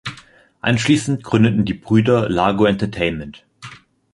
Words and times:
Anschließend 0.61 1.21
gründeten 1.23 1.63
die 1.63 1.75
Brüder 1.75 2.27
Largo 2.27 2.65
Entertainment. 2.65 3.45